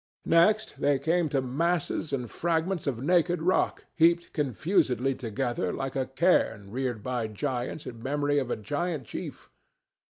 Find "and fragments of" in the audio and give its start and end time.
2.11-3.03